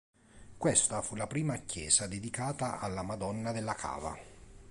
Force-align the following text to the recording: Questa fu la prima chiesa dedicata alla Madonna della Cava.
Questa 0.57 1.03
fu 1.03 1.13
la 1.13 1.27
prima 1.27 1.55
chiesa 1.57 2.07
dedicata 2.07 2.79
alla 2.79 3.03
Madonna 3.03 3.51
della 3.51 3.75
Cava. 3.75 4.17